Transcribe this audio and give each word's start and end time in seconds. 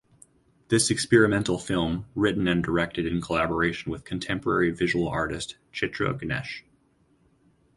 This 0.69 0.89
experimental 0.89 1.59
film 1.59 2.07
written 2.15 2.47
and 2.47 2.63
directed 2.63 3.05
in 3.05 3.21
collaboration 3.21 3.91
with 3.91 4.03
contemporary 4.03 4.71
visual 4.71 5.07
artist 5.07 5.57
Chitra 5.71 6.19
Ganesh. 6.19 6.65